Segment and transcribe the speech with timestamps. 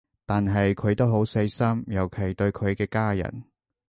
[0.25, 3.43] 但係佢都好細心，尤其對佢嘅家人